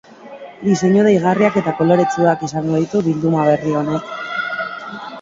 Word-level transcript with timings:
Diseinu 0.61 1.03
deigarriak 1.07 1.59
eta 1.61 1.75
koloretsuak 1.83 2.49
izango 2.51 2.83
ditu 2.83 3.05
bilduma 3.11 3.49
berri 3.55 3.81
honek. 3.85 4.13